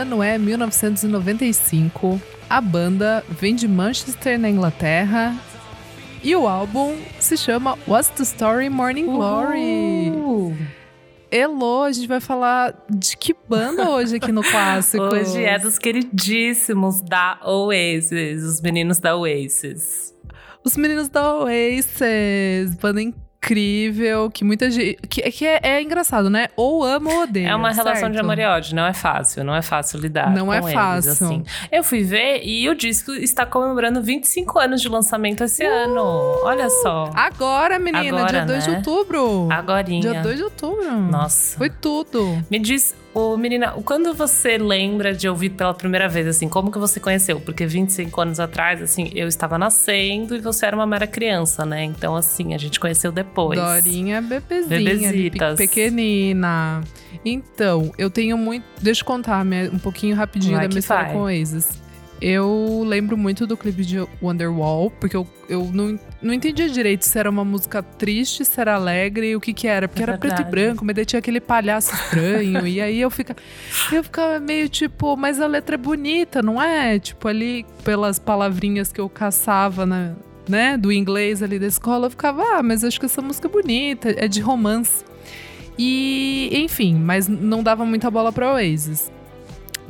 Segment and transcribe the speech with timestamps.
[0.00, 2.20] ano é 1995.
[2.48, 5.36] A banda vem de Manchester, na Inglaterra.
[6.22, 10.10] E o álbum se chama What's the Story Morning Glory.
[10.10, 10.56] Uhul.
[11.30, 15.04] Elô, a gente vai falar de que banda hoje aqui no Clássico?
[15.04, 20.14] Hoje é dos queridíssimos da Oasis, os meninos da Oasis.
[20.64, 24.96] Os meninos da Oasis, banda incrível, que muita gente.
[25.08, 26.48] Que, que é, é engraçado, né?
[26.56, 27.48] Ou ama ou odeia.
[27.48, 28.12] É uma relação certo?
[28.12, 31.12] de amor e ódio, não é fácil, não é fácil lidar Não é eles, fácil.
[31.12, 31.44] assim.
[31.72, 35.70] Eu fui ver e o disco está comemorando 25 anos de lançamento esse Uh!
[35.70, 36.02] ano.
[36.44, 37.10] Olha só.
[37.14, 38.76] Agora, menina, Agora, dia 2 de né?
[38.76, 39.48] outubro.
[39.50, 40.00] Agorinha.
[40.00, 41.00] Dia 2 de outubro.
[41.00, 41.56] Nossa.
[41.56, 42.44] Foi tudo.
[42.50, 46.78] Me diz, ô menina, quando você lembra de ouvir pela primeira vez, assim, como que
[46.78, 47.40] você conheceu?
[47.40, 51.84] Porque 25 anos atrás, assim, eu estava nascendo e você era uma mera criança, né?
[51.84, 53.58] Então, assim, a gente conheceu depois.
[53.58, 55.56] Dorinha bebezinha, ali, pe- Bebezitas.
[55.58, 56.82] pequenina.
[57.24, 58.64] Então, eu tenho muito.
[58.80, 61.12] Deixa eu contar minha- um pouquinho rapidinho Vai da minha história vai.
[61.12, 61.68] com Oasis.
[62.20, 67.18] Eu lembro muito do clipe de Wonderwall, porque eu, eu não, não entendia direito se
[67.18, 69.88] era uma música triste, se era alegre, o que que era.
[69.88, 72.66] Porque É era preto e branco, mas daí tinha aquele palhaço estranho.
[72.66, 73.40] e aí eu ficava,
[73.90, 76.98] eu ficava meio tipo, mas a letra é bonita, não é?
[76.98, 80.12] Tipo, ali, pelas palavrinhas que eu caçava na,
[80.46, 83.50] né, do inglês ali da escola, eu ficava, ah, mas acho que essa música é
[83.50, 85.04] bonita, é de romance.
[85.78, 89.10] E, enfim, mas não dava muita bola pra Oasis.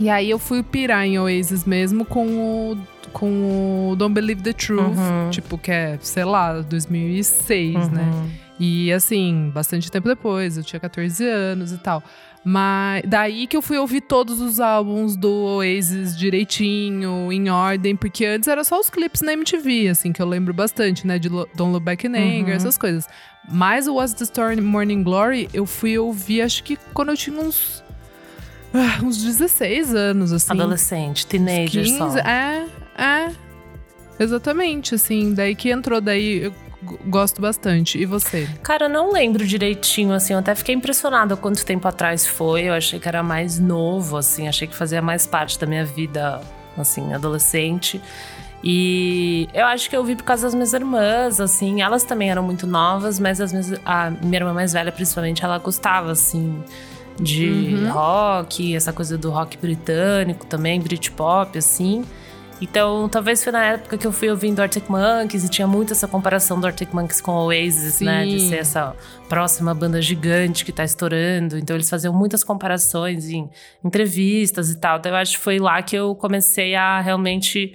[0.00, 2.26] E aí eu fui pirar em Oasis mesmo com
[2.72, 2.78] o,
[3.12, 5.30] com o Don't Believe the Truth, Uhum.
[5.30, 7.90] tipo, que é, sei lá, 2006, Uhum.
[7.90, 8.30] né?
[8.58, 12.02] E assim, bastante tempo depois, eu tinha 14 anos e tal.
[12.42, 18.24] Mas daí que eu fui ouvir todos os álbuns do Oasis direitinho, em ordem, porque
[18.24, 21.18] antes era só os clipes na MTV, assim, que eu lembro bastante, né?
[21.18, 22.52] De Don't Look Back in Anger, Uhum.
[22.52, 23.06] essas coisas.
[23.50, 27.38] Mas o What's the Story Morning Glory, eu fui ouvir, acho que quando eu tinha
[27.40, 27.82] uns.
[28.72, 30.52] Ah, uns 16 anos, assim.
[30.52, 32.18] Adolescente, teenager 15, só.
[32.18, 32.66] é,
[32.96, 33.30] é.
[34.18, 35.34] Exatamente, assim.
[35.34, 36.54] Daí que entrou, daí eu
[37.06, 37.98] gosto bastante.
[37.98, 38.48] E você?
[38.62, 40.32] Cara, eu não lembro direitinho, assim.
[40.32, 42.64] Eu até fiquei impressionada quanto tempo atrás foi.
[42.64, 44.48] Eu achei que era mais novo, assim.
[44.48, 46.40] Achei que fazia mais parte da minha vida,
[46.76, 48.00] assim, adolescente.
[48.62, 51.80] E eu acho que eu vi por causa das minhas irmãs, assim.
[51.80, 55.58] Elas também eram muito novas, mas as minhas, a minha irmã mais velha, principalmente, ela
[55.58, 56.62] gostava, assim,
[57.20, 57.48] de
[57.84, 57.92] Uhum.
[57.92, 62.04] rock, essa coisa do rock britânico também, Britpop, assim.
[62.62, 66.06] Então, talvez foi na época que eu fui ouvindo Arctic Monkeys e tinha muito essa
[66.06, 68.26] comparação do Arctic Monkeys com Oasis, né?
[68.26, 68.48] De Sim.
[68.50, 68.94] ser essa
[69.30, 71.56] próxima banda gigante que tá estourando.
[71.56, 73.48] Então, eles faziam muitas comparações em
[73.82, 74.98] entrevistas e tal.
[74.98, 77.72] Então, eu acho que foi lá que eu comecei a realmente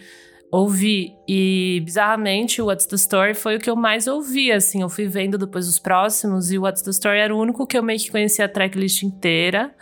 [0.55, 1.15] ouvir.
[1.27, 4.81] E, bizarramente, o What's the Story foi o que eu mais ouvi, assim.
[4.81, 7.77] Eu fui vendo depois os próximos e o What's the Story era o único que
[7.77, 9.73] eu meio que conhecia a tracklist inteira.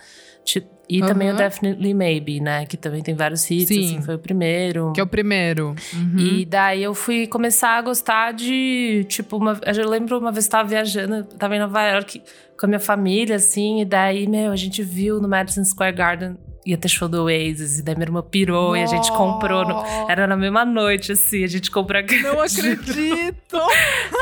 [0.89, 1.35] E também o.
[1.35, 2.65] Definitely Maybe, né?
[2.65, 3.85] Que também tem vários hits, Sim.
[3.85, 4.91] assim, foi o primeiro.
[4.93, 5.75] Que é o primeiro.
[5.93, 6.17] Uhum.
[6.17, 10.51] E daí eu fui começar a gostar de, tipo, uma, eu lembro uma vez que
[10.51, 12.21] tava viajando, tava em Nova York
[12.59, 16.37] com a minha família, assim, e daí, meu, a gente viu no Madison Square Garden,
[16.65, 19.83] ia ter show do Oasis, e daí minha irmã pirou e a gente comprou, no-
[20.09, 22.21] era na mesma noite, assim, a gente comprou aquele...
[22.23, 23.57] Não acredito!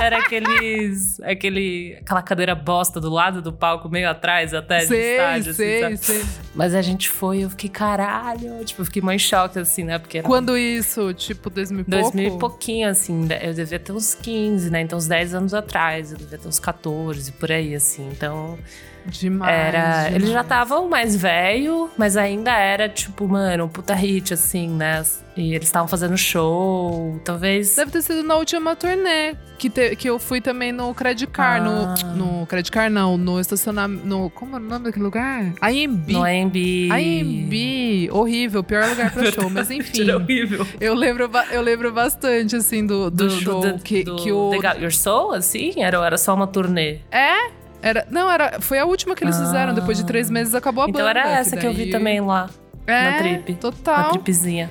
[0.01, 5.11] Era aqueles, aquele, aquela cadeira bosta do lado do palco, meio atrás até, de sei,
[5.11, 6.21] estádio, sei, assim, sei.
[6.55, 9.99] Mas a gente foi, eu fiquei, caralho, tipo, eu fiquei mais em choque, assim, né,
[9.99, 11.13] porque Quando isso?
[11.13, 12.01] Tipo, 2000 e pouco?
[12.11, 14.81] 2000 e pouquinho, assim, eu devia ter uns 15, né?
[14.81, 18.09] Então, uns 10 anos atrás, eu devia ter uns 14, por aí, assim.
[18.11, 18.57] Então,
[19.05, 19.51] Demais.
[19.53, 19.79] era.
[19.79, 20.15] demais.
[20.15, 25.03] Eles já estavam mais velho, mas ainda era, tipo, mano, um puta hit, assim, né?
[25.37, 27.75] E eles estavam fazendo show, talvez.
[27.75, 31.61] Deve ter sido na última turnê que, te- que eu fui também no Credit Car.
[31.61, 31.95] Ah.
[32.13, 33.17] No, no Credit Car, não.
[33.17, 34.05] No estacionamento.
[34.05, 35.53] No, como é o nome daquele lugar?
[35.61, 36.11] AMB.
[36.11, 36.89] No AMB.
[36.91, 38.09] AMB.
[38.11, 38.63] Horrível.
[38.63, 39.49] Pior lugar pra show.
[39.49, 40.01] Mas enfim.
[40.03, 40.67] Era horrível.
[40.79, 43.61] Eu lembro, eu lembro bastante, assim, do, do, show.
[43.61, 44.51] do- que, do que o.
[44.79, 45.73] Your Soul, assim?
[45.81, 46.99] Era, era só uma turnê.
[47.09, 47.60] É?
[47.81, 49.45] Era, não, era, foi a última que eles Ah.
[49.45, 49.73] fizeram.
[49.73, 51.19] Depois de três meses acabou a então banda.
[51.19, 52.49] era essa que, eu vi daí- também lá,
[52.85, 53.51] é, na trip.
[53.53, 54.11] Na Total.
[54.11, 54.69] tripzinha.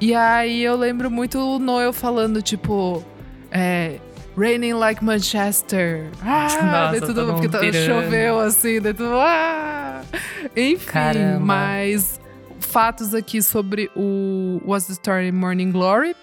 [0.00, 3.04] E aí eu lembro muito o Noel falando, tipo,
[3.50, 3.98] é,
[4.36, 6.06] Raining like Manchester.
[6.20, 7.84] Ah, Nossa, daí tudo, porque mundo tá- pirando.
[8.02, 9.14] choveu assim, daí tudo.
[9.14, 10.00] Ah!
[10.56, 11.38] Enfim, Caramba.
[11.44, 12.20] mas
[12.58, 16.16] fatos aqui sobre o What's the Story Morning Glory.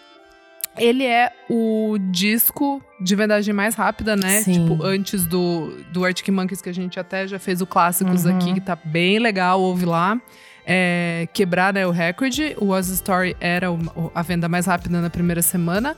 [0.79, 4.41] Ele é o disco de vendagem mais rápida, né?
[4.41, 4.53] Sim.
[4.67, 8.35] Tipo, antes do, do Arctic Monkeys, que a gente até já fez o clássicos Uhum.
[8.35, 10.19] aqui, que tá bem legal, ouve lá.
[10.65, 12.55] É, quebrar né, o recorde.
[12.59, 15.95] O Was Story era o- a venda mais rápida na primeira semana.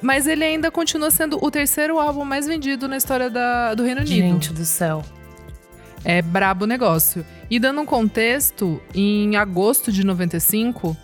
[0.00, 4.00] Mas ele ainda continua sendo o terceiro álbum mais vendido na história da- do Reino
[4.00, 4.14] Unido.
[4.14, 5.04] Gente do céu.
[6.04, 7.24] É brabo negócio.
[7.50, 10.96] E dando um contexto, em agosto de 95,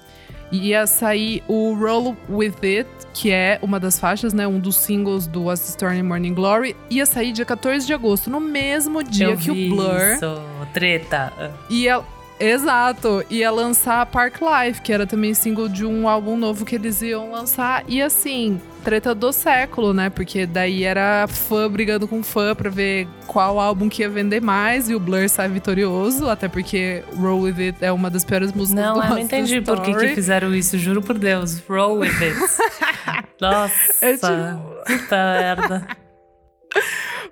[0.52, 4.46] ia sair o Roll With It, que é uma das faixas, né?
[4.46, 6.76] Um dos singles do the Story Morning Glory.
[6.90, 10.42] Ia sair dia 14 de agosto, no mesmo dia Eu que o Blur Isso,
[10.72, 11.32] treta.
[11.70, 12.02] ia.
[12.38, 17.00] Exato, ia lançar Park Life, que era também single de um álbum novo que eles
[17.00, 17.84] iam lançar.
[17.86, 20.10] E assim, treta do século, né?
[20.10, 24.88] Porque daí era fã brigando com fã pra ver qual álbum que ia vender mais.
[24.90, 28.84] E o Blur sai vitorioso, até porque Roll With It é uma das piores músicas
[28.84, 31.62] Não, do eu não What's the entendi por que, que fizeram isso, juro por Deus.
[31.68, 32.36] Roll with it.
[33.40, 33.72] Nossa,
[34.02, 36.03] É tipo- puta merda.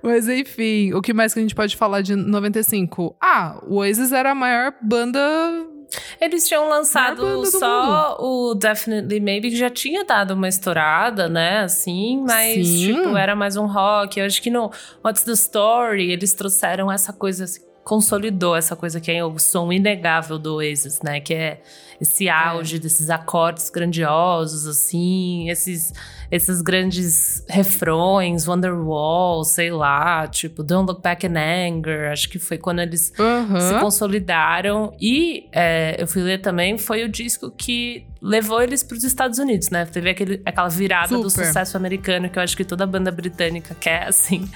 [0.02, 3.16] Mas enfim, o que mais que a gente pode falar de 95?
[3.20, 5.20] Ah, o Oasis era a maior banda.
[6.20, 11.60] Eles tinham lançado só o Definitely Maybe, que já tinha dado uma estourada, né?
[11.60, 12.94] Assim, mas, Sim.
[12.94, 14.18] tipo, era mais um rock.
[14.18, 14.70] Eu acho que no
[15.04, 19.72] What's the Story, eles trouxeram essa coisa, assim, consolidou essa coisa que é o som
[19.72, 21.20] inegável do Oasis, né?
[21.20, 21.60] Que é
[22.00, 25.92] esse auge desses acordes grandiosos, assim, esses,
[26.30, 32.10] esses grandes refrões, Wonderwall, sei lá, tipo, Don't Look Back in Anger.
[32.10, 33.80] Acho que foi quando eles se Aham.
[33.80, 34.94] consolidaram.
[35.00, 39.38] E é, eu fui ler também, foi o disco que levou eles para os Estados
[39.38, 39.84] Unidos, né?
[39.86, 41.46] Teve aquele, aquela virada do Super.
[41.46, 44.48] sucesso americano que eu acho que toda banda britânica quer, assim.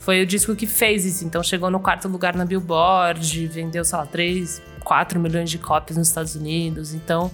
[0.00, 1.24] Foi o disco que fez isso.
[1.24, 5.96] Então chegou no quarto lugar na Billboard, vendeu, sei lá, 3, 4 milhões de cópias
[5.96, 6.94] nos Estados Unidos.
[6.94, 7.30] Então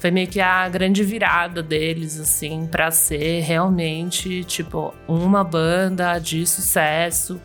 [0.00, 6.44] foi meio que a grande virada deles, assim, pra ser realmente, tipo, uma banda de
[6.46, 7.40] sucesso.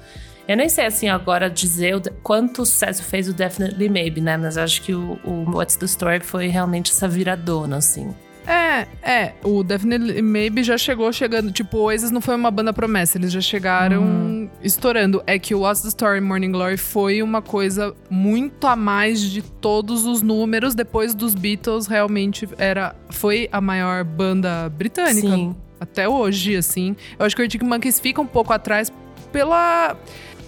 [0.47, 4.35] Eu nem sei, assim, agora dizer quanto sucesso fez o Definitely Maybe, né?
[4.35, 8.15] Mas acho que o, o What's the Story foi realmente essa viradona, assim.
[8.47, 9.33] É, é.
[9.43, 11.51] O Definitely Maybe já chegou chegando.
[11.51, 14.49] Tipo, o Oasis não foi uma banda promessa, eles já chegaram Uhum.
[14.61, 15.23] estourando.
[15.25, 19.41] É que o What's the Story Morning Glory foi uma coisa muito a mais de
[19.41, 20.75] todos os números.
[20.75, 25.27] Depois dos Beatles, realmente era, foi a maior banda britânica.
[25.27, 25.55] Sim.
[25.79, 26.95] Até hoje, assim.
[27.19, 28.91] Eu acho que o Arctic Monkeys fica um pouco atrás
[29.31, 29.97] pela.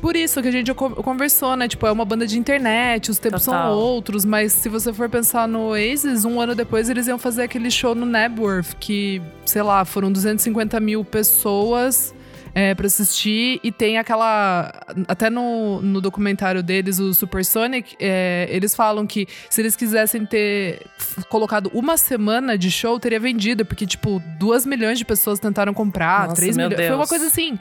[0.01, 1.67] Por isso que a gente co- conversou, né?
[1.67, 3.69] Tipo, é uma banda de internet, os tempos Total.
[3.69, 7.43] são outros, mas se você for pensar no Oasis, um ano depois eles iam fazer
[7.43, 12.13] aquele show no Nebworth, que, sei lá, foram 250 mil pessoas
[12.53, 14.71] é, para assistir, e tem aquela.
[15.07, 20.81] Até no, no documentário deles, o Supersonic, é, eles falam que se eles quisessem ter
[21.29, 26.29] colocado uma semana de show, teria vendido, porque, tipo, duas milhões de pessoas tentaram comprar,
[26.29, 26.87] Nossa, três meu milhões.
[26.87, 27.59] Foi uma coisa assim.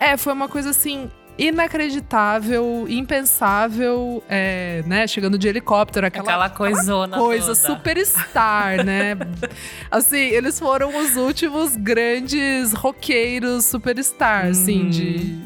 [0.00, 1.08] É, foi uma coisa assim.
[1.38, 5.06] Inacreditável, impensável, é, né?
[5.06, 7.54] Chegando de helicóptero, aquela, Aquela coisona coisa toda.
[7.54, 9.16] superstar, né?
[9.90, 14.90] assim, eles foram os últimos grandes roqueiros superstar, assim, Uhum.
[14.90, 15.38] de,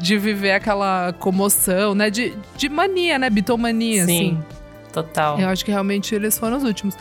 [0.00, 2.08] de viver aquela comoção, né?
[2.10, 3.28] De, de mania, né?
[3.28, 4.44] Bitomania, Sim, assim.
[4.92, 5.38] total.
[5.38, 6.96] Eu acho que realmente eles foram os últimos.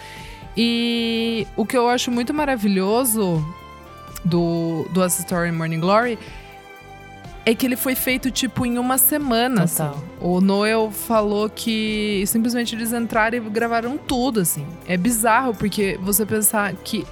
[0.56, 3.46] E o que eu acho muito maravilhoso
[4.26, 6.18] do, do A Story in Morning Glory
[7.50, 9.64] é que ele foi feito, tipo, em uma semana.
[9.64, 9.78] assim.
[9.84, 10.04] Total.
[10.20, 14.66] O Noel falou que simplesmente eles entraram e gravaram tudo, assim.
[14.88, 17.06] É bizarro, porque você pensar que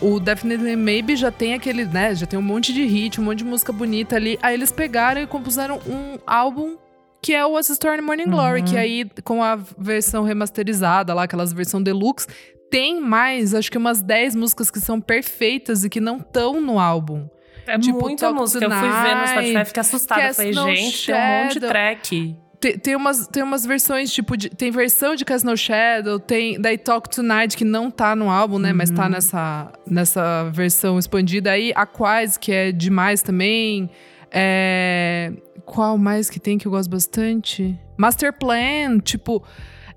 [0.00, 2.14] o Definitely Maybe já tem aquele, né?
[2.14, 4.38] Já tem um monte de hit, um monte de música bonita ali.
[4.42, 6.76] Aí eles pegaram e compuseram um álbum
[7.22, 8.66] que é o What's the Story Morning Glory, Uhum.
[8.66, 12.26] que aí com a versão remasterizada lá, aquelas versão deluxe,
[12.70, 16.78] tem mais, acho que umas 10 músicas que são perfeitas e que não estão no
[16.80, 17.28] álbum.
[17.66, 18.64] É tipo, muita música.
[18.64, 20.20] Eu fui ver no Spotify fiquei assustada.
[20.22, 21.68] Cast Falei, No gente, tem um monte de Shadow.
[21.70, 22.36] track.
[22.60, 26.60] Tem, tem, umas, tem umas versões, tipo, de- tem versão de Cast No Shadow, tem
[26.60, 28.70] daí Talk Tonight, que não tá no álbum, né?
[28.74, 31.72] Mas tá nessa, nessa versão expandida aí.
[31.74, 33.88] Aquaz, que é demais também.
[34.30, 35.32] É,
[35.64, 37.78] Qual mais que tem que eu gosto bastante?
[37.96, 39.42] Master Plan, tipo...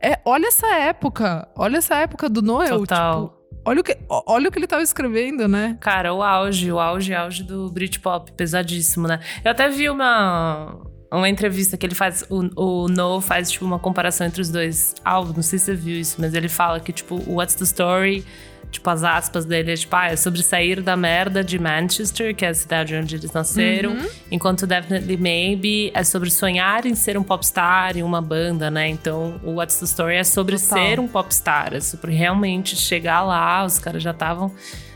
[0.02, 3.28] É, olha essa época, olha essa época do Noel, Total.
[3.28, 3.43] tipo...
[3.66, 5.78] Olha o, que, olha o que ele tava escrevendo, né?
[5.80, 9.20] Cara, o auge, o auge, auge do Britpop, pesadíssimo, né?
[9.44, 10.78] Eu até vi uma,
[11.10, 14.96] uma entrevista que ele faz, o, o Noel faz, tipo, uma comparação entre os dois
[15.06, 17.64] álbuns, não sei se você viu isso, mas ele fala que, tipo, o What's the
[17.64, 18.26] Story,
[18.74, 22.44] tipo, as aspas dele é, tipo, ah, é sobre sair da merda de Manchester, que
[22.46, 24.08] é a cidade onde eles nasceram, Uhum.
[24.32, 28.90] enquanto Definitely Maybe é sobre sonhar em ser um popstar em uma banda, né?
[28.90, 30.78] Então, o What's the Story é sobre Total.
[30.78, 34.52] ser um popstar, é sobre realmente chegar lá, os caras já estavam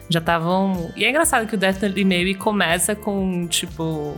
[0.09, 0.91] já estavam.
[0.95, 4.15] E é engraçado que o Definitely Maybe começa com, tipo.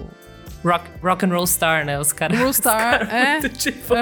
[0.63, 1.97] Rock, rock and roll star, né?
[1.99, 2.37] Os caras.
[2.37, 3.39] Roll star, caras é.
[3.39, 3.93] muito, tipo,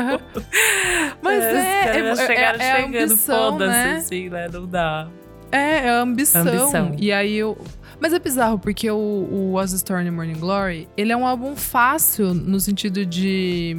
[1.22, 3.96] Mas os é, caras é, chegaram é, é chegando, ambição, foda-se, né?
[3.96, 4.48] assim, né?
[4.52, 5.08] Não dá.
[5.52, 6.42] É, é a ambição.
[6.42, 6.96] Ambição.
[6.98, 7.58] E aí eu.
[8.00, 11.26] Mas é bizarro, porque o, o As a Story in Morning Glory, ele é um
[11.26, 13.76] álbum fácil no sentido de.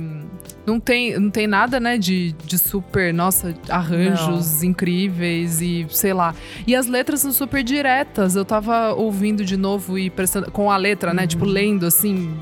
[0.66, 6.34] Não tem, não tem nada, né, de, de super, nossa, arranjos incríveis e sei lá.
[6.66, 8.34] E as letras são super diretas.
[8.34, 10.50] Eu tava ouvindo de novo e prestando.
[10.50, 11.26] Com a letra, né?
[11.26, 12.36] Tipo, lendo assim.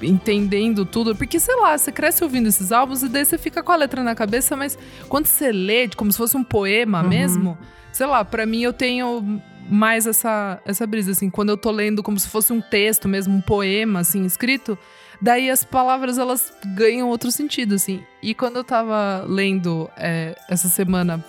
[0.00, 3.72] Entendendo tudo, porque sei lá, você cresce ouvindo esses álbuns e daí você fica com
[3.72, 4.78] a letra na cabeça, mas
[5.08, 7.08] quando você lê, como se fosse um poema Uhum.
[7.08, 7.58] mesmo,
[7.92, 12.02] sei lá, pra mim eu tenho mais essa, essa brisa, assim, quando eu tô lendo
[12.02, 14.78] como se fosse um texto mesmo, um poema, assim, escrito,
[15.20, 18.02] daí as palavras, elas ganham outro sentido, assim.
[18.22, 21.22] E quando eu tava lendo é, essa semana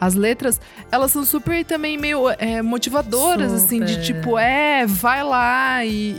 [0.00, 0.60] as letras,
[0.92, 4.02] elas são super também meio é, motivadoras, assim, de Super.
[4.04, 6.16] tipo, é, vai lá e,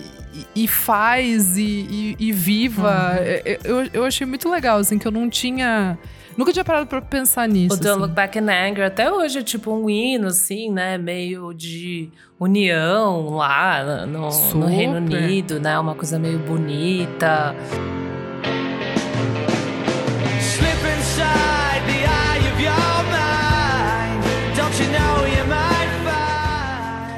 [0.55, 2.89] e, e faz e, e- e viva.
[3.13, 3.17] Uhum.
[3.23, 5.97] É, Eu, eu achei muito legal, assim, que eu não tinha...
[6.37, 7.75] Nunca tinha parado pra pensar nisso.
[7.75, 7.99] O Don't assim.
[7.99, 10.97] Look Back in Anger até hoje é tipo um hino, assim, né?
[10.97, 12.07] Meio de
[12.39, 14.65] união lá no, no.
[14.65, 15.77] Reino Unido, né?
[15.77, 17.53] Uma coisa meio bonita.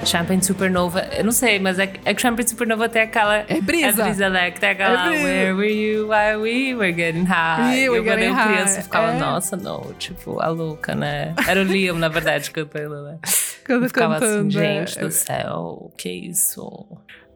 [0.05, 3.45] Champagne Supernova, eu não sei, mas é, é que Champagne Supernova tem aquela.
[3.47, 4.01] É brisa.
[4.01, 4.51] É brisa, né?
[4.51, 5.05] Que tem aquela.
[5.05, 5.23] É brisa.
[5.23, 7.71] Where were you while we were getting high?
[7.71, 9.19] We were eu, quando eu criança, ficava, é.
[9.19, 9.93] nossa, não.
[9.99, 11.33] Tipo, a louca, né?
[11.47, 13.19] Era o Liam, na verdade, cantando, né?
[13.65, 14.85] Quando Eu ficava cantando, assim, é.
[14.85, 16.85] gente do céu, que isso?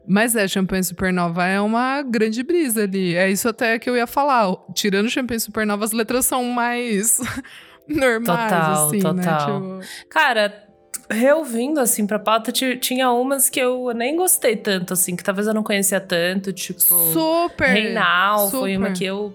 [0.08, 3.16] Mas é, Champagne Supernova é uma grande brisa ali.
[3.16, 4.54] É isso até que eu ia falar.
[4.74, 7.18] Tirando Champagne Supernova, as letras são mais
[7.88, 9.60] normais, Total, assim, total.
[9.60, 9.80] né?
[9.80, 10.65] Tipo, Cara,
[11.10, 15.46] reouvindo, assim, pra pauta, ti- tinha umas que eu nem gostei tanto, assim, que talvez
[15.46, 16.80] eu não conhecia tanto, tipo...
[16.82, 17.68] super!
[17.68, 18.78] Reinal foi super.
[18.78, 19.32] uma que eu,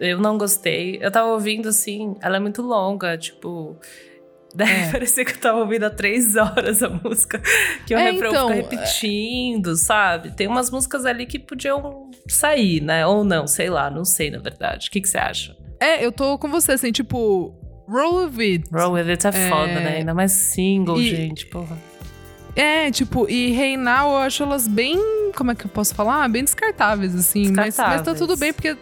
[0.00, 0.98] eu não gostei.
[1.00, 3.76] Eu tava ouvindo, assim, ela é muito longa, tipo...
[4.54, 4.90] Daí É.
[4.90, 7.42] parecia que eu tava ouvindo há três horas a música.
[7.86, 10.30] Que o É, refrão então, fica repetindo, sabe?
[10.34, 13.06] Tem umas músicas ali que podiam sair, né?
[13.06, 14.88] Ou não, sei lá, não sei, na verdade.
[14.88, 15.54] O que, que você acha?
[15.78, 17.54] É, eu tô com você, assim, tipo...
[17.88, 18.64] Roll with it.
[18.72, 19.48] Roll With It é, É.
[19.48, 19.96] foda, né?
[19.98, 21.76] Ainda mais single, E- gente, porra.
[22.54, 24.98] É, tipo, e Reinal eu acho elas bem.
[25.36, 26.26] Como é que eu posso falar?
[26.28, 27.48] Bem descartáveis, assim.
[27.48, 28.18] Mas, mas tá Descartáveis.
[28.18, 28.76] tudo bem, porque.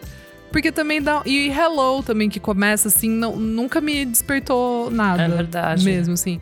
[0.51, 1.21] Porque também dá.
[1.25, 5.23] E Hello também, que começa assim, não, nunca me despertou nada.
[5.23, 5.83] É verdade.
[5.83, 6.39] Mesmo, assim.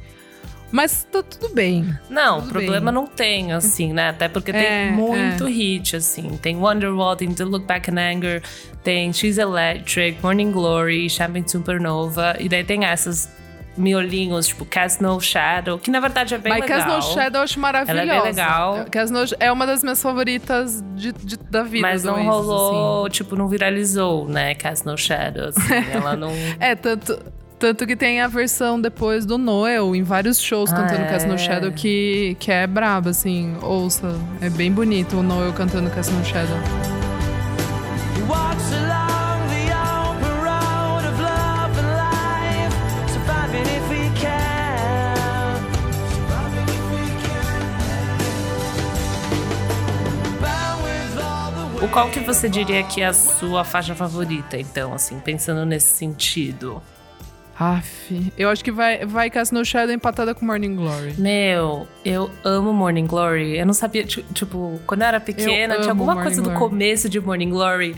[0.74, 1.96] Mas tá tudo bem.
[2.10, 2.94] Não, Tudo problema bem.
[3.02, 4.10] não tem, assim, né?
[4.10, 6.36] Até porque É, tem muito hit, assim.
[6.42, 8.42] Tem Wonderwall, tem To Look Back in Anger,
[8.84, 12.36] tem She's Electric, Morning Glory, Champagne Supernova.
[12.40, 13.30] E daí tem essas
[13.78, 16.78] miolinhos, tipo Cast No Shadow, que na verdade é bem Mas legal.
[16.80, 18.02] Cast No Shadow eu acho maravilhosa.
[18.02, 18.86] Ela é bem legal.
[18.86, 21.82] Cast No é uma das minhas favoritas de, de- da vida.
[21.88, 23.12] Mas não Oasis, rolou, assim.
[23.14, 24.54] tipo, não viralizou, né?
[24.56, 25.62] Cast No Shadow, assim.
[25.92, 26.32] ela não...
[26.60, 27.20] É, tanto,
[27.64, 31.08] tanto que tem a versão depois do Noel em vários shows Ah, cantando é?
[31.08, 33.56] Cast No Shadow que, que é braba, assim.
[33.62, 36.58] Ouça, é bem bonito o Noel cantando Cast No Shadow.
[38.28, 42.76] Walks along the open road of love and life,
[43.14, 45.56] surviving if we can.
[46.12, 47.70] Surviving if we can.
[50.42, 54.58] Bound with all the O qual que você diria que é a sua faixa favorita,
[54.58, 56.84] então, assim, pensando nesse sentido?
[57.60, 61.14] Aff, eu acho que vai, vai No Shadow empatada com Morning Glory.
[61.20, 63.58] Meu, eu amo Morning Glory.
[63.58, 66.50] Eu não sabia, ti- tipo, quando eu era pequena, Eu tinha alguma Morning coisa do
[66.50, 66.60] Glory.
[66.70, 67.96] começo de Morning Glory.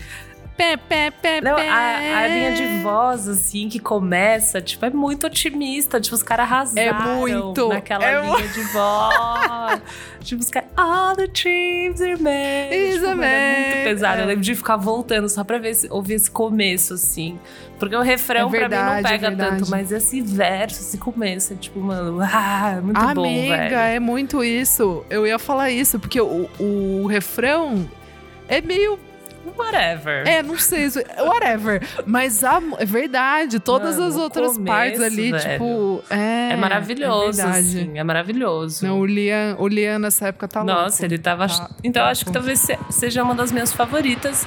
[0.56, 1.68] Pé, pé, pé, Não, pé.
[1.68, 6.00] a, a linha de voz, assim, que começa, tipo, é muito otimista.
[6.00, 9.82] Tipo, os caras arrasaram É muito, naquela é linha de voz.
[10.24, 12.74] tipo, os caras, all the dreams are made.
[12.74, 14.18] Is Tipo, é muito pesado.
[14.20, 14.26] Eu É.
[14.28, 17.38] lembro de ficar voltando só pra ver esse- ouvir esse começo, assim.
[17.78, 19.58] Porque o refrão, É pra mim, não verdade, é pega verdade.
[19.58, 19.70] tanto.
[19.70, 23.76] Mas esse verso, esse começo, é tipo, mano, ah, é muito bom, Amiga, velho.
[23.76, 25.04] é muito isso.
[25.10, 27.86] Eu ia falar isso, porque o, o refrão
[28.48, 28.98] é meio
[29.56, 30.26] Whatever.
[30.26, 30.88] É, não sei,
[31.18, 31.80] whatever.
[32.06, 36.04] Mas a, é verdade, todas Mano, as outras começo, partes ali, velho, tipo.
[36.10, 37.58] É, É maravilhoso, é verdade.
[37.80, 37.98] assim.
[37.98, 38.86] É maravilhoso.
[38.86, 40.80] Não, o Liam, o Liam nessa época tá louco.
[40.82, 41.46] Nossa, ele tava.
[41.48, 42.12] Tá então, eu louco.
[42.12, 44.46] acho que talvez se- seja uma das minhas favoritas.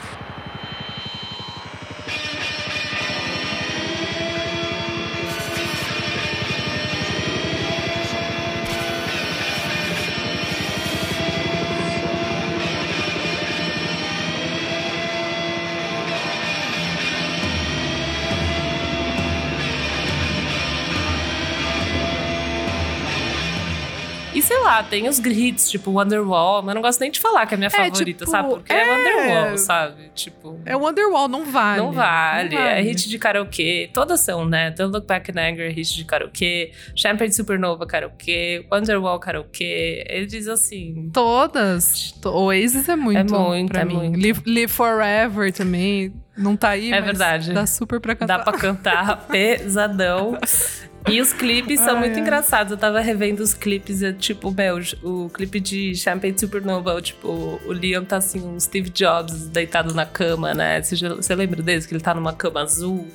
[24.70, 27.58] Lá, tem os hits, tipo Wonderwall, mas eu não gosto nem de falar que é
[27.58, 28.50] minha favorita, tipo, sabe?
[28.50, 28.90] Porque é, é.
[28.96, 30.10] Wonderwall, sabe?
[30.16, 30.60] Tipo.
[30.66, 31.82] É Wonderwall, não vale.
[31.82, 32.56] Não vale.
[32.56, 33.90] Não É hit de karaokê.
[33.94, 34.72] Todas são, né?
[34.72, 36.72] Don't Look Back in Anger, hit de karaokê.
[36.96, 38.66] Champagne Supernova, karaokê.
[38.72, 40.04] Wonderwall, karaokê.
[40.08, 41.10] Ele diz assim.
[41.14, 42.12] Todas.
[42.22, 43.36] To- Oasis é muito.
[43.36, 43.96] É muito, pra é mim.
[43.96, 44.20] muito.
[44.22, 46.14] Live, Live Forever também.
[46.38, 47.52] Não tá aí, É verdade.
[47.54, 48.38] Dá super pra cantar.
[48.38, 50.38] Dá pra cantar pesadão.
[51.08, 52.20] E os clipes são Ai, muito ai.
[52.22, 52.72] engraçados.
[52.72, 57.72] Eu tava revendo os clipes, é, tipo, meu, o clipe de Champagne Supernova, tipo, o
[57.74, 60.82] Liam tá assim, um Steve Jobs deitado na cama, né?
[60.82, 61.88] Você, já- você lembra desse?
[61.88, 63.08] Que ele tá numa cama azul,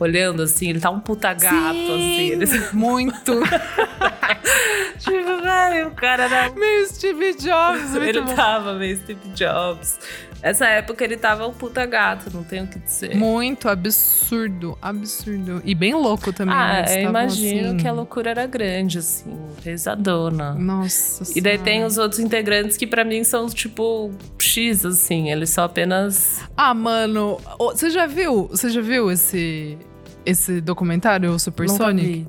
[0.00, 2.30] olhando assim, ele tá um puta gato, assim.
[2.30, 3.32] Ele, Muito.
[4.98, 7.94] tipo, velho, o cara era Meio Steve Jobs.
[7.94, 8.34] Ele bom.
[8.34, 9.98] tava meio Steve Jobs.
[10.42, 13.16] Essa época ele tava um puta gato, não tenho o que dizer.
[13.16, 15.62] Muito absurdo, absurdo.
[15.64, 16.54] E bem louco também.
[16.54, 17.76] ah, eles eu imagino assim.
[17.78, 20.52] que a loucura era grande, assim, pesadona.
[20.54, 21.64] Nossa E daí Senhora.
[21.64, 26.42] tem os outros integrantes que pra mim são tipo X, assim, eles são apenas.
[26.56, 28.46] Ah, mano, você já viu?
[28.48, 29.76] Você já viu esse
[30.24, 32.26] esse documentário o Super Sonic?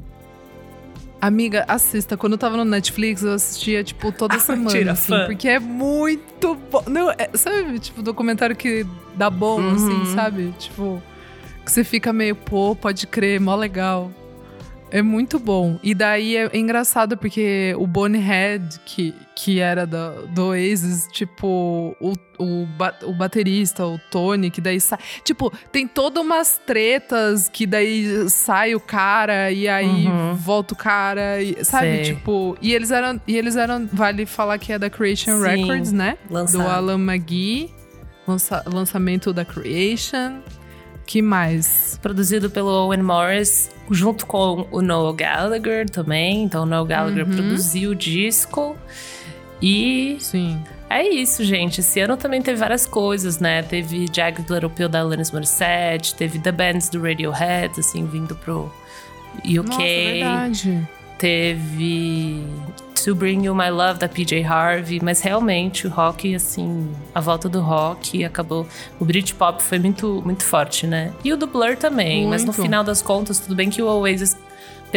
[1.20, 2.16] Amiga, assista.
[2.16, 4.64] Quando eu tava no Netflix, eu assistia, tipo, toda semana.
[4.66, 5.26] Mentira, assim, fã.
[5.26, 6.84] porque é muito bom.
[6.88, 9.74] Não, é- sabe, tipo, documentário que dá bom, Uhum.
[9.74, 10.54] assim, sabe?
[10.60, 11.02] Tipo,
[11.66, 14.12] que você fica meio, pô, pode crer, mó legal.
[14.92, 15.80] É muito bom.
[15.84, 22.14] E daí é engraçado porque o Bonehead, que, que era do, do Oasis, tipo, o,
[22.40, 24.98] o, ba- o baterista, o Tony, que daí sai.
[25.24, 30.34] Tipo, tem todas umas tretas que daí sai o cara e aí Uhum.
[30.34, 31.86] volta o cara, e, sabe?
[31.98, 32.16] Sei.
[32.16, 33.22] Tipo, e eles eram.
[33.28, 33.88] E eles eram.
[33.94, 36.18] Vale falar que é da Creation Sim, Records, né?
[36.32, 36.64] lançado.
[36.64, 37.70] Do Alan McGee.
[38.28, 40.40] lança- lançamento da Creation.
[41.06, 41.98] Que mais?
[42.02, 46.44] Produzido pelo Owen Morris, junto com o Noel Gallagher também.
[46.44, 47.34] Então o Noel Gallagher Uhum.
[47.36, 48.76] produziu o disco.
[49.62, 50.62] E Sim.
[50.90, 51.82] É isso, gente.
[51.82, 53.62] Esse ano também teve várias coisas, né?
[53.62, 58.72] Teve Jagged Pill da Alanis Morissette, teve The Bands do Radiohead, assim, vindo pro
[59.44, 59.64] UK.
[59.64, 60.88] Nossa, verdade.
[61.18, 62.44] teve
[63.04, 67.50] To Bring You My Love da PJ Harvey, mas realmente o rock, assim, a volta
[67.50, 68.66] do rock acabou.
[68.98, 71.12] O Britpop foi muito, muito forte, né?
[71.24, 72.62] E o do Blur também, mas no Muito.
[72.62, 74.38] final das contas, tudo bem que o Oasis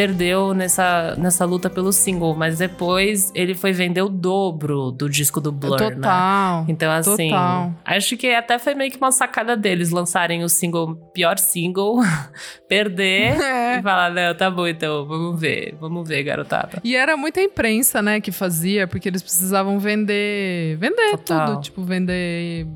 [0.01, 5.43] perdeu nessa, nessa luta pelo single, mas depois ele foi vender o dobro do disco
[5.43, 5.91] do Blur, né?
[5.91, 6.65] Total.
[6.69, 7.75] Então, assim, Total.
[7.85, 12.01] acho que até foi meio que uma sacada deles lançarem o single, pior single,
[12.67, 13.79] perder É.
[13.79, 16.81] e falar, não, tá bom então, vamos ver, vamos ver, garotada.
[16.83, 20.79] E era muita imprensa, né, que fazia, porque eles precisavam vender.
[20.79, 21.47] Vender Total.
[21.47, 21.61] tudo.
[21.61, 22.67] Tipo, vender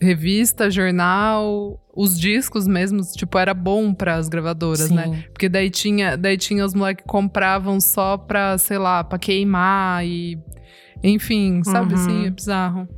[0.00, 4.94] revista, jornal, os discos mesmo, tipo, era bom para as gravadoras, Sim.
[4.94, 5.24] né?
[5.32, 10.04] Porque daí tinha, daí tinha os moleques que compravam só pra, sei lá, pra queimar
[10.06, 10.38] e.
[11.02, 12.00] Enfim, sabe Uhum.
[12.00, 12.26] assim?
[12.26, 12.88] É bizarro.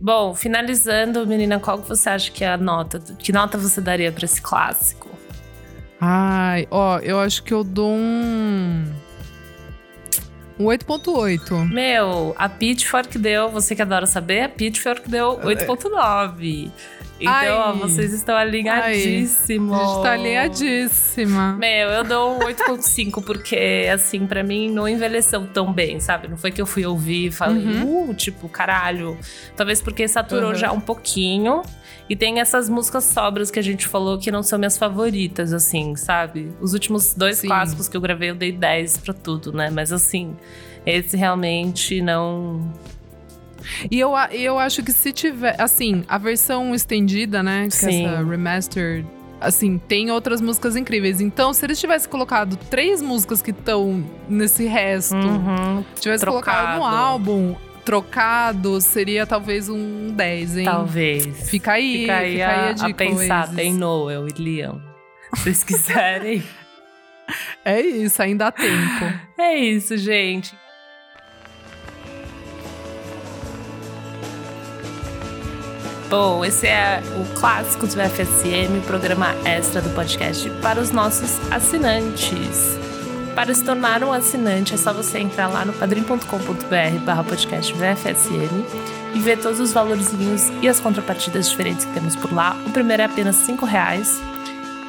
[0.00, 2.98] Bom, finalizando, menina, qual que você acha que é a nota?
[3.18, 5.08] Que nota você daria pra esse clássico?
[6.00, 8.84] Ai, ó, eu acho que eu dou um.
[10.58, 11.68] Um 8.8.
[11.72, 16.70] Meu, a Pitchfork deu, você que adora saber, a Pitchfork deu 8.9.
[17.20, 17.50] Então, Ai.
[17.52, 19.78] ó, vocês estão alinhadíssimos.
[19.78, 21.52] A gente tá alinhadíssima.
[21.54, 26.26] Meu, eu dou um 8.5 porque, assim, pra mim não envelheceu tão bem, sabe?
[26.26, 29.16] Não foi que eu fui ouvir e falei, uh, tipo, caralho.
[29.56, 30.54] Talvez porque saturou Uhum.
[30.56, 31.62] já um pouquinho.
[32.12, 35.96] E tem essas músicas sobras que a gente falou que não são minhas favoritas, assim,
[35.96, 36.52] sabe?
[36.60, 37.46] Os últimos dois Sim.
[37.46, 39.70] clássicos que eu gravei, eu dei 10 pra tudo, né?
[39.70, 40.36] Mas, assim,
[40.84, 42.70] esse realmente não.
[43.90, 47.68] E eu, eu acho que se tiver, assim, a versão estendida, né?
[47.68, 48.04] Que Sim.
[48.04, 49.06] essa remastered,
[49.40, 51.18] assim, tem outras músicas incríveis.
[51.18, 56.80] Então, se eles tivessem colocado três músicas que estão nesse resto, Uhum, tivesse colocado no
[56.82, 56.94] trocado.
[56.94, 60.64] álbum, trocado, seria talvez um 10, hein?
[60.64, 61.50] talvez.
[61.50, 63.40] Fica aí, Fica aí, a, a dica, pensar.
[63.40, 63.56] Oasis.
[63.56, 64.80] Tem Noel e Liam.
[65.34, 66.42] Se vocês quiserem.
[67.64, 69.04] É isso, ainda há tempo.
[69.38, 70.54] É isso, gente.
[76.10, 82.81] Bom, esse é o clássico do FSM, programa extra do podcast para os nossos assinantes.
[83.34, 88.64] Para se tornar um assinante, é só você entrar lá no padrim.com.br barra podcast VFSM
[89.14, 92.56] e ver todos os valorzinhos e as contrapartidas diferentes que temos por lá.
[92.66, 94.20] O primeiro é apenas 5 reais.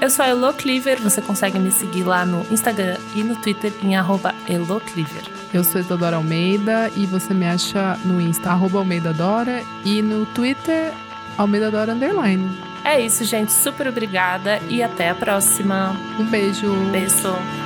[0.02, 3.72] Eu sou a Elo Cleaver, você consegue me seguir lá no Instagram e no Twitter
[3.82, 5.24] em arroba elocleaver.
[5.54, 10.26] Eu sou Isadora Almeida e você me acha no Insta, arroba Almeida Dora, e no
[10.26, 10.92] Twitter,
[11.38, 12.52] Almeida Dora Underline.
[12.84, 13.54] É isso, gente.
[13.54, 15.96] Super obrigada e até a próxima.
[16.20, 16.74] Um beijo.
[16.92, 17.63] Beijo.